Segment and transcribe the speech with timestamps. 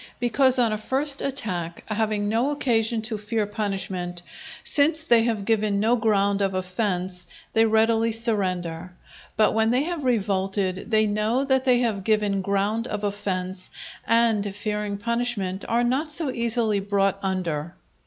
[0.19, 4.23] Because on a first attack, having no occasion to fear punishment,
[4.63, 8.93] since they have given no ground of offence, they readily surrender;
[9.37, 13.69] but when they have revolted, they know that they have given ground of offence,
[14.07, 17.75] and, fearing punishment, are not so easily brought under.